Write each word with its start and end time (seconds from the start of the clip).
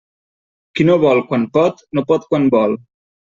Qui 0.79 0.87
no 0.87 0.95
vol 1.03 1.21
quan 1.31 1.43
pot, 1.59 1.85
no 1.99 2.05
pot 2.13 2.27
quan 2.33 2.49
vol. 2.57 2.75